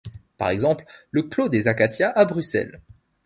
[0.39, 2.81] Par exemple, le Clos des Acacias à Bruxelles.